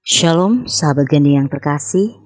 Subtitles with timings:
[0.00, 2.16] Shalom, sahabat Geni yang terkasih.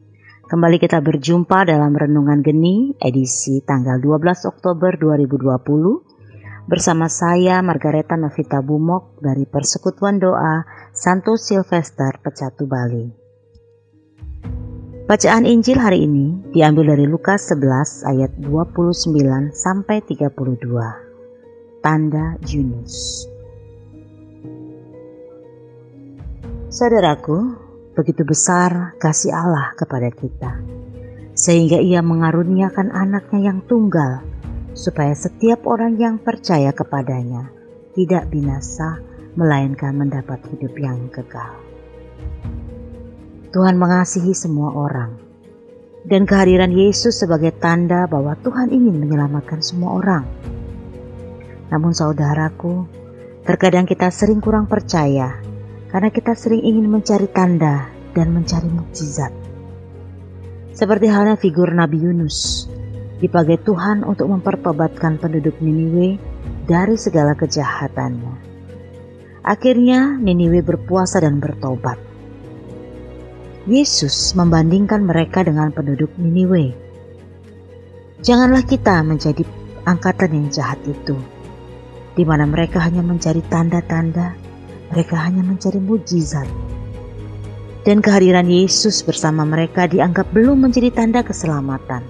[0.46, 8.62] Kembali kita berjumpa dalam Renungan Geni edisi tanggal 12 Oktober 2020 bersama saya Margareta Novita
[8.62, 10.62] Bumok dari Persekutuan Doa
[10.94, 13.10] Santo Silvester Pecatu Bali.
[15.10, 21.82] Bacaan Injil hari ini diambil dari Lukas 11 ayat 29 sampai 32.
[21.82, 23.33] Tanda Yunus.
[26.74, 27.54] Saudaraku,
[27.94, 30.58] begitu besar kasih Allah kepada kita,
[31.30, 34.26] sehingga Ia mengaruniakan anaknya yang tunggal,
[34.74, 37.46] supaya setiap orang yang percaya kepadanya
[37.94, 38.98] tidak binasa,
[39.38, 41.54] melainkan mendapat hidup yang kekal.
[43.54, 45.14] Tuhan mengasihi semua orang,
[46.02, 50.26] dan kehadiran Yesus sebagai tanda bahwa Tuhan ingin menyelamatkan semua orang.
[51.70, 52.82] Namun saudaraku,
[53.46, 55.53] terkadang kita sering kurang percaya
[55.94, 57.86] karena kita sering ingin mencari tanda
[58.18, 59.30] dan mencari mukjizat.
[60.74, 62.66] Seperti halnya figur Nabi Yunus,
[63.22, 66.18] dipakai Tuhan untuk mempertobatkan penduduk Niniwe
[66.66, 68.34] dari segala kejahatannya.
[69.46, 72.02] Akhirnya Niniwe berpuasa dan bertobat.
[73.70, 76.74] Yesus membandingkan mereka dengan penduduk Niniwe.
[78.18, 79.46] Janganlah kita menjadi
[79.86, 81.14] angkatan yang jahat itu,
[82.18, 84.34] di mana mereka hanya mencari tanda-tanda
[84.92, 86.48] mereka hanya mencari mujizat.
[87.84, 92.00] Dan kehadiran Yesus bersama mereka dianggap belum menjadi tanda keselamatan.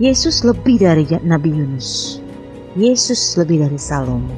[0.00, 2.18] Yesus lebih dari Nabi Yunus.
[2.74, 4.34] Yesus lebih dari Salomo.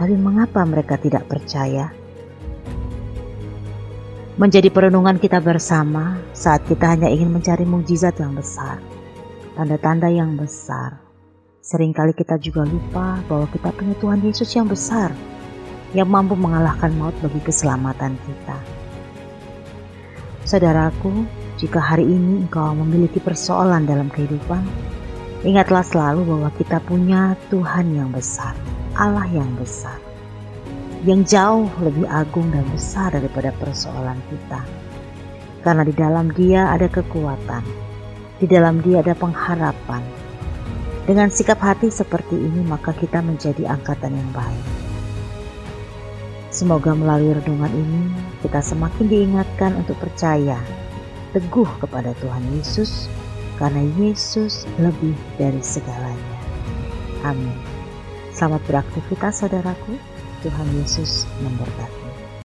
[0.00, 1.92] Tapi mengapa mereka tidak percaya?
[4.36, 8.80] Menjadi perenungan kita bersama saat kita hanya ingin mencari mujizat yang besar,
[9.56, 11.00] tanda-tanda yang besar,
[11.66, 15.10] Seringkali kita juga lupa bahwa kita punya Tuhan Yesus yang besar,
[15.98, 18.54] yang mampu mengalahkan maut bagi keselamatan kita.
[20.46, 21.26] Saudaraku,
[21.58, 24.62] jika hari ini engkau memiliki persoalan dalam kehidupan,
[25.42, 28.54] ingatlah selalu bahwa kita punya Tuhan yang besar,
[28.94, 29.98] Allah yang besar,
[31.02, 34.62] yang jauh lebih agung dan besar daripada persoalan kita.
[35.66, 37.66] Karena di dalam Dia ada kekuatan,
[38.38, 40.25] di dalam Dia ada pengharapan,
[41.06, 44.66] dengan sikap hati seperti ini, maka kita menjadi angkatan yang baik.
[46.50, 48.02] Semoga melalui renungan ini
[48.42, 50.58] kita semakin diingatkan untuk percaya
[51.30, 53.06] teguh kepada Tuhan Yesus,
[53.60, 56.36] karena Yesus lebih dari segalanya.
[57.22, 57.54] Amin.
[58.34, 59.96] Selamat beraktivitas, saudaraku.
[60.44, 62.05] Tuhan Yesus memberkati.